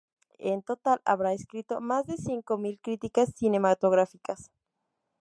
En 0.39 0.63
total, 0.63 0.99
habrá 1.05 1.31
escrito 1.31 1.79
más 1.79 2.07
de 2.07 2.17
cinco 2.17 2.57
mil 2.57 2.79
críticas 2.81 3.33
cinematográficas. 3.35 4.49